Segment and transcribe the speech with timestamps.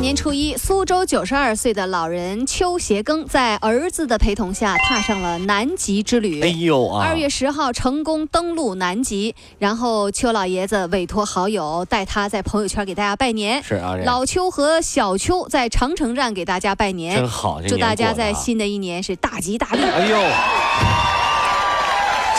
[0.00, 6.40] 年初一，苏州九十二岁的老人邱协庚在儿子的陪同下踏上了南极之旅。
[6.40, 7.04] 哎呦啊！
[7.04, 13.62] 二月十号成功登陆南极，然后邱老爷子委托好友带他在朋友圈给大家拜年。
[13.62, 19.82] 是啊，老邱和小邱在长城站给大家拜年，真好，祝大家在新的一年是大吉大利。
[19.82, 20.16] 哎呦！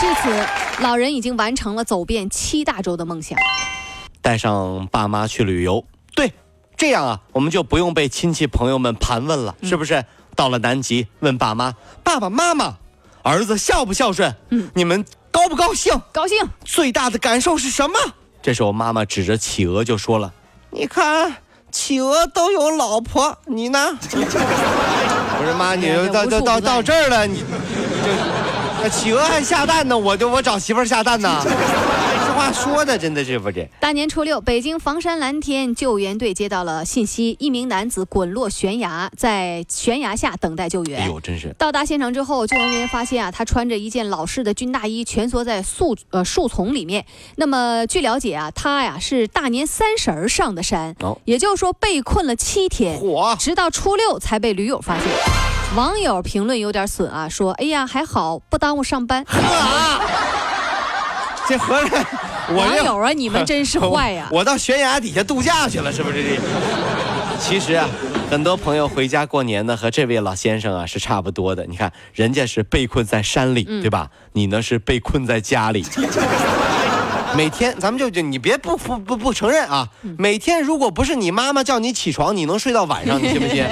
[0.00, 3.38] 至此，老人已经完成了走遍七大洲的梦想，
[4.22, 5.84] 带上爸妈去旅游。
[6.14, 6.32] 对。
[6.80, 10.02] 这样啊，我们就不用被亲戚朋友们盘问了，是不是？
[10.34, 12.72] 到了南极，问爸妈：“爸爸妈妈，
[13.22, 14.34] 儿子孝不孝顺？
[14.48, 15.92] 嗯，你们高不高兴？
[16.10, 16.38] 高兴。
[16.64, 17.92] 最大的感受是什么？”
[18.40, 20.32] 这时候妈妈指着企鹅就说了
[20.72, 21.36] ：“你看，
[21.70, 23.78] 企鹅都有老婆，你呢？”
[24.16, 27.44] 我说妈，你到到到到这儿了，你
[28.82, 31.44] 这企鹅还下蛋呢，我就我找媳妇下蛋呢。
[32.50, 33.68] 话说的真的是不是？
[33.78, 41.02] 大年初六，北京房山蓝天救援队接到了信息，一名男子滚落悬崖，在悬崖下等待救援。
[41.02, 41.54] 哎呦，真是！
[41.56, 47.06] 到达现场之后，救援人员发现啊，他穿着一件老式的军大衣，蜷缩在树呃树丛里面。
[47.36, 53.00] 那么据了解啊，他呀是大年三十儿上的山，也就是说被困了七天，
[53.38, 55.06] 直到初六才被驴友发现。
[55.76, 59.24] 网友评论有点损啊，说：“哎呀，还好不耽误上班。
[61.50, 62.04] ”这和尚。
[62.54, 64.28] 网友啊，你们真是 坏呀！
[64.30, 66.40] 我到悬崖底下度假去了，是不是这？
[67.40, 67.88] 其实啊，
[68.30, 71.66] 很多朋友回家过年呢，和这位老先生啊是差不多的。
[71.66, 74.10] 你看，人家是被困在山里，对吧？
[74.32, 75.84] 你呢是被困在家里。
[77.36, 79.88] 每天，咱们就就你别不不不不承认啊！
[80.18, 83.22] 每天如果不是你妈妈叫你起床，你能睡到晚上？
[83.22, 83.64] 你信不信？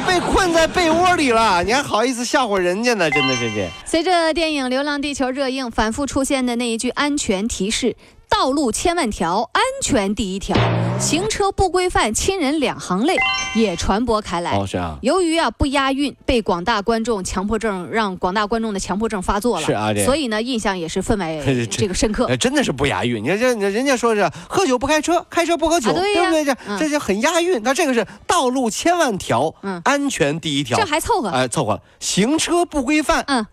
[0.00, 3.10] 被困在被窝里了，你还好意思吓唬人家呢？
[3.10, 3.68] 真的是这。
[3.84, 7.96] 随着电影《流浪地球》热映，反复出现的那一句安全提示。
[8.28, 10.56] 道路千万条，安全第一条。
[10.98, 13.16] 行车不规范，亲人两行泪，
[13.54, 14.52] 也传播开来。
[14.56, 14.98] 哦，是啊。
[15.00, 19.66] 由于啊不押韵，被广大观众强迫症让广大观众的强迫症发作了。
[19.66, 21.40] 是啊，所以呢，印象也是分外
[21.70, 22.36] 这个深刻。
[22.36, 23.22] 真的是不押韵。
[23.22, 26.44] 你看这人家说是喝酒不开车，开车不喝酒，对不对？
[26.44, 27.60] 这这就很押韵。
[27.62, 30.76] 那这个是道路千万条，嗯，安全第一条。
[30.76, 31.28] 这还凑合？
[31.28, 31.80] 哎，凑合。
[32.00, 33.46] 行车不规范，嗯，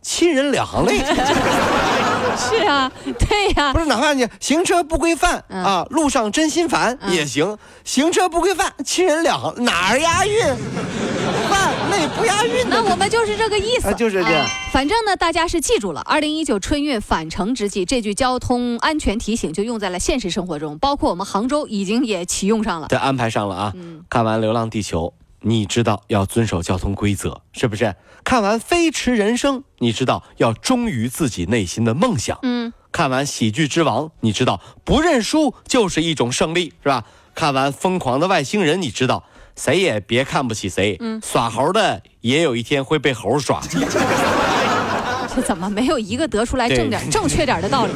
[0.00, 1.02] 亲人两行泪。
[2.38, 7.56] 是啊，对呀，不是哪怕你行车不规范啊，路上真心烦也行。
[7.84, 10.40] 行车不规范，亲人两行哪儿押韵？
[11.48, 12.68] 范那不押韵。
[12.68, 14.46] 那我们就是这个意思，啊就是这样。
[14.72, 23.72] 反正呢，大家是记住了，二零一九春运返程之际，这句交通安全提醒就用在了现实生活中，包括我们杭州已经也启用上了，对，安排上了啊。
[24.08, 25.12] 看完《流浪地球》。
[25.42, 27.94] 你知道要遵守交通规则，是不是？
[28.24, 32.38] 看完《飞驰人生》，你知道要忠于自己内心的梦想。
[32.42, 32.72] 嗯。
[32.92, 37.04] 看完《喜剧之王》，你知道不认输就是一种胜利，是吧？
[37.34, 39.24] 看完《疯狂的外星人》，你知道
[39.56, 40.96] 谁也别看不起谁。
[41.00, 41.20] 嗯。
[41.24, 43.60] 耍猴的也有一天会被猴耍。
[45.34, 47.92] 这怎么没有一个得出来正点、正确点的道理？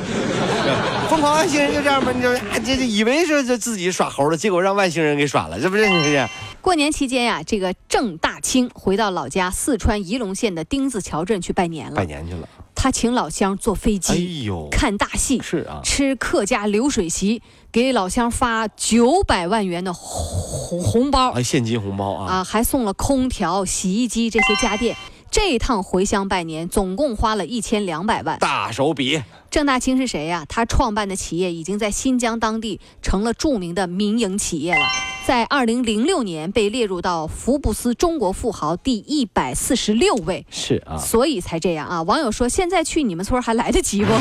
[1.11, 2.11] 疯狂外星人就这样吧？
[2.11, 5.87] 你就这这以为是这自己耍猴的，结果让外星人给耍了，是不是？
[5.89, 6.29] 你这。
[6.67, 11.95] 过年期间呀，这个郑大清回到老家四川仪陇县的丁字桥镇去拜年了。
[11.95, 12.49] 拜年去了。
[12.75, 17.41] 他请老乡坐飞机，哎呦，看大戏，是啊，吃客家流水席，
[17.71, 22.39] 给老乡发九百万元的红红包，还现金红包啊！
[22.39, 24.97] 啊，还送了空调、洗衣机这些家电。
[25.31, 29.23] 这一趟回乡拜年，总共花了一千两百万，大手笔。
[29.53, 30.45] 郑大清是谁呀？
[30.49, 34.85] 他创办的企业已经在新疆当地成了著名的民营企业了，
[35.27, 40.47] 在二零零六年被列入到福布斯中国富豪第一百四十六位。
[40.51, 42.01] 是啊，所以才这样啊。
[42.05, 44.13] 网友说，现在去你们村还来得及不？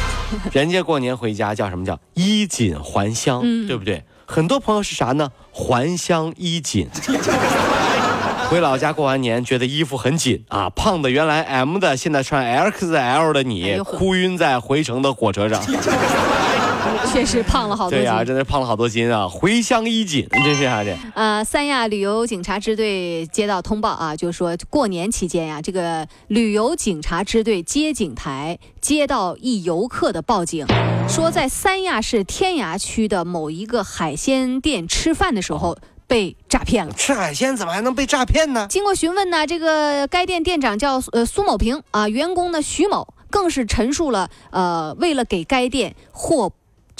[0.52, 4.04] 人家过年回家叫什么叫衣锦还乡，对不对？
[4.26, 5.30] 很多朋友是啥呢？
[5.50, 6.86] 还乡衣锦。
[8.50, 15.62] 回老家过完年，觉得衣服很紧啊，胖的原来 M 的，现在穿 XL 的你，哭晕在回程的火车上，
[17.12, 17.98] 确实胖了好多。
[17.98, 19.28] 对呀，真的胖了好多斤啊！
[19.28, 20.96] 回乡衣锦，真是啊这。
[21.14, 30.66] 呃，三亚旅游警察支队接到通报啊，就说过年期间呀，这个旅游警察支队接警台接到一游客的报警，
[31.08, 35.78] 说在三亚市天涯区的某一个海鲜店吃饭的时候。
[36.10, 36.92] 被诈骗了。
[36.94, 38.66] 吃海鲜怎么还能被诈骗呢？
[38.68, 46.50] 经过询问呢，这个该店店长叫呃苏某平啊，员工呢徐某更是陈述了呃，为了给该店获。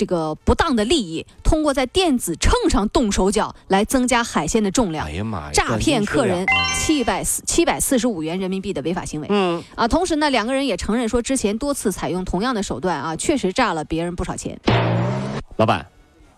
[0.00, 9.26] 这个不当的利益，通过在电子秤上动手脚来增加海鲜的重量，哎呀妈呀，诈骗客人七百四七百四十五元人民币的违法行为。
[9.28, 14.58] 嗯啊，同时呢，两个人也承认说之前多次采用同样的手段啊，确实诈了别人不少钱。
[15.56, 15.86] 老板，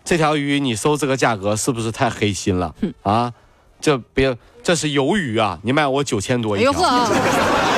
[0.03, 2.75] 这条鱼你收这个价格是不是太黑心了？
[3.03, 3.31] 啊，
[3.79, 6.73] 这别这是鱿鱼啊，你卖我九千多一条。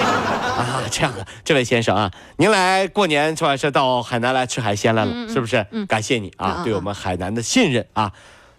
[0.85, 3.57] 啊， 这样的，这位先生啊，您来过年是吧？
[3.57, 5.65] 是到海南来吃海鲜来了，是不是？
[5.71, 8.11] 嗯感谢你啊，对我们海南的信任啊。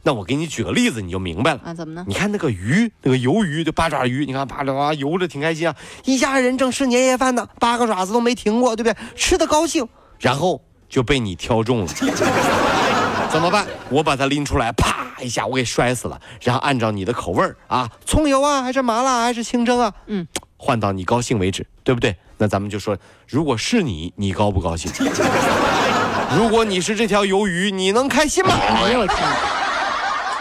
[0.03, 1.75] 那我给你举个例子，你就明白了啊。
[1.75, 2.05] 怎么呢？
[2.07, 5.75] 你看那个鱼，那个鱿鱼，这八爪鱼，你看八爪游着挺开心啊。
[6.05, 8.97] 一家人正吃年夜饭呢，八个爪子都没停过，对不对？
[9.17, 9.89] 吃的高兴，
[10.21, 11.87] 然后就被你挑中了，
[13.31, 13.67] 怎么办？
[13.91, 16.21] 我把它拎出来，啪一下，我给摔死了。
[16.41, 19.93] 然后按照你的口味啊，葱油啊，还是麻辣，还是清蒸啊？
[20.07, 20.27] 嗯。
[20.57, 22.17] 换到你高兴为止，对不对？
[22.39, 22.97] 那咱们就说，
[23.29, 24.91] 如果是你，你高不高兴？
[26.37, 28.55] 如果你是这条鱿鱼，你能开心吗？
[28.55, 29.17] 哎呦我天！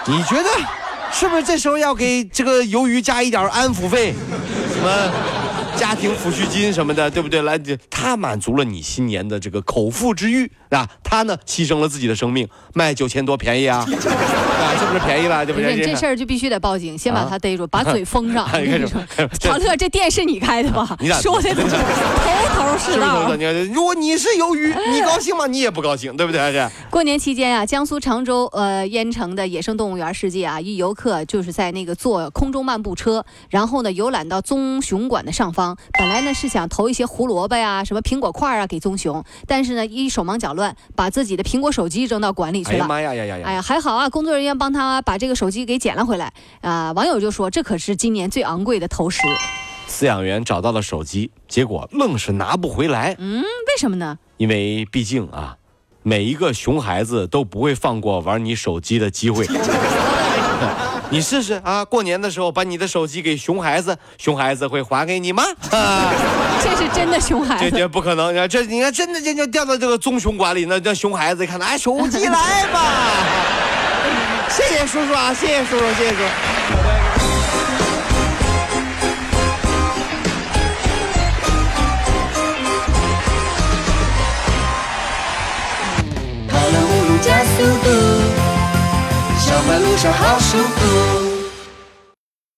[0.07, 0.49] 你觉得
[1.11, 4.13] 是不是这时候要给这个鱿鱼加一点安抚费？
[4.73, 5.11] 什么
[5.77, 7.41] 家庭抚恤金什么的，对不对？
[7.43, 7.59] 来，
[7.89, 10.89] 他满足了你新年的这个口腹之欲啊！
[11.03, 13.85] 他呢，牺牲了自己的生命，卖九千多便宜啊！
[14.77, 15.45] 是不是便宜了？
[15.45, 18.47] 不是这事儿就必须得报警，先把他逮住，把嘴封上。
[19.39, 20.85] 长乐，这店是你开的吧？
[21.21, 21.61] 说的 头
[22.53, 23.35] 头是道。
[23.73, 25.47] 如果你是鱿鱼，你高兴吗？
[25.47, 26.39] 你也不高兴，对不对？
[26.51, 35.75] 这过年期间啊，江苏常州呃淹城的野生动物园世界啊，一游客就是在那个坐空中漫步车，然后呢游览到棕熊馆的上方。
[35.97, 42.75] 本来呢是想投一些胡萝卜呀、什么苹果块啊给棕熊，但是呢一手忙脚乱，把自己的苹果手机扔到馆里去了。
[42.75, 43.37] 哎呀妈呀呀呀！
[43.45, 44.64] 哎呀，还好啊，工作人员帮。
[44.65, 46.91] 帮他把这个手机给捡了回来啊！
[46.93, 49.21] 网友就说：“这可是今年最昂贵的投食。”
[49.87, 53.15] 饲养员找到了手机，结果愣是拿不回来。
[53.19, 54.17] 嗯，为什么呢？
[54.37, 55.55] 因为毕竟啊，
[56.01, 59.45] 每一个熊孩子都不会放过玩你手机的机会。
[61.11, 61.85] 你试试啊！
[61.85, 65.43] 过年的时候把你的手机给熊孩子，熊孩子会还给你吗？
[65.69, 68.49] 这是真的熊孩子，这绝不可能！
[68.49, 73.64] 这，你看真的，这就掉到这个棕熊馆里，那这熊孩子一看，哎，手机来吧。
[74.55, 75.33] 谢谢叔叔啊！
[75.33, 76.17] 谢谢叔叔，谢谢叔。
[86.47, 87.89] 跑了五路加速度，
[89.37, 91.24] 小马路上好舒服。